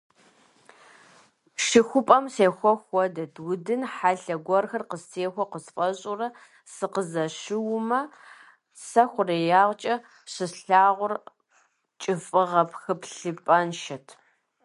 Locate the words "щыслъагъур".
10.31-11.13